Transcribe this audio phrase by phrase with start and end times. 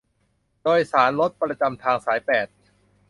[0.63, 2.47] โดยสารรถประจำทางสายแปด